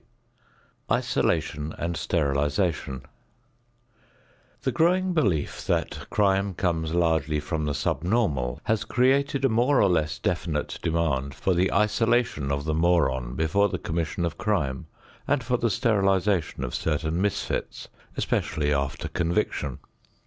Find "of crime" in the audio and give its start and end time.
14.25-14.87